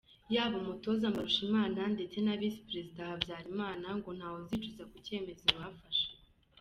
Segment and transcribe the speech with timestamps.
[0.35, 6.07] Yaba umutoza Mbarushimana ndetse na Visi Perezida Habyarimana ngo ntawe uzicuza ku cyemezo bafashe.